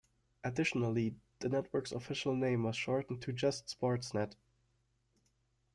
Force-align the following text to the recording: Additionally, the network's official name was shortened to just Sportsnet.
Additionally, 0.43 1.13
the 1.41 1.49
network's 1.49 1.91
official 1.91 2.35
name 2.35 2.63
was 2.63 2.75
shortened 2.75 3.21
to 3.21 3.31
just 3.31 3.67
Sportsnet. 3.67 4.33